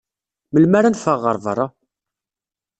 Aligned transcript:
Melmi 0.51 0.75
ara 0.77 0.93
neffeɣ 0.93 1.17
ɣer 1.21 1.37
beṛṛa? 1.43 1.67